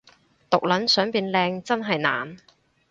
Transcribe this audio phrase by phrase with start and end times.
[0.49, 2.37] 毒撚想變靚真係難